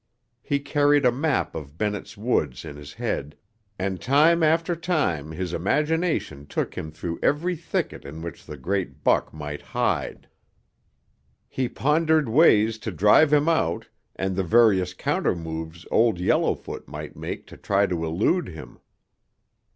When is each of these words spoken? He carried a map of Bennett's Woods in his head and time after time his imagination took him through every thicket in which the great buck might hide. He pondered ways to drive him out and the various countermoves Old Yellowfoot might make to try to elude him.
He 0.41 0.59
carried 0.59 1.05
a 1.05 1.11
map 1.11 1.53
of 1.53 1.77
Bennett's 1.77 2.17
Woods 2.17 2.65
in 2.65 2.75
his 2.75 2.93
head 2.93 3.37
and 3.77 4.01
time 4.01 4.41
after 4.41 4.75
time 4.75 5.29
his 5.29 5.53
imagination 5.53 6.47
took 6.47 6.73
him 6.75 6.89
through 6.89 7.19
every 7.21 7.55
thicket 7.55 8.03
in 8.03 8.23
which 8.23 8.47
the 8.47 8.57
great 8.57 9.03
buck 9.03 9.31
might 9.31 9.61
hide. 9.61 10.27
He 11.47 11.69
pondered 11.69 12.27
ways 12.29 12.79
to 12.79 12.91
drive 12.91 13.31
him 13.31 13.47
out 13.47 13.89
and 14.15 14.35
the 14.35 14.41
various 14.41 14.95
countermoves 14.95 15.85
Old 15.91 16.19
Yellowfoot 16.19 16.87
might 16.87 17.15
make 17.15 17.45
to 17.45 17.55
try 17.55 17.85
to 17.85 18.03
elude 18.03 18.47
him. 18.47 18.79